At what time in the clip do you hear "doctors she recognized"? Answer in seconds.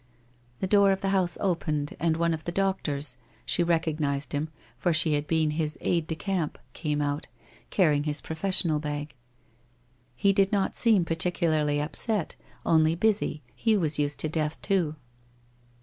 2.51-4.33